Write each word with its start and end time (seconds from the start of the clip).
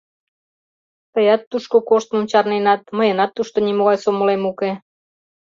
Тыят 1.13 1.41
тушко 1.51 1.77
коштмым 1.89 2.23
чарненат, 2.31 2.81
мыйынат 2.97 3.31
тушто 3.35 3.57
нимогай 3.67 3.97
сомылем 4.03 4.43
уке. 4.51 4.71